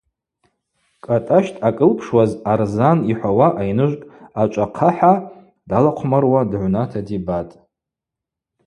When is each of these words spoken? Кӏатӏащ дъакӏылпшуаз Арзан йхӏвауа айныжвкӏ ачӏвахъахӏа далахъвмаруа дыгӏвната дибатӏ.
Кӏатӏащ 1.03 1.45
дъакӏылпшуаз 1.59 2.31
Арзан 2.51 2.99
йхӏвауа 3.11 3.47
айныжвкӏ 3.61 4.07
ачӏвахъахӏа 4.41 5.13
далахъвмаруа 5.69 6.41
дыгӏвната 6.49 6.99
дибатӏ. 7.07 7.53